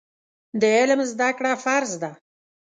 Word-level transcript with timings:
د 0.61 0.63
علم 0.77 0.99
زده 1.11 1.29
کړه 1.37 1.51
فرض 1.63 1.91
ده. 2.01 2.11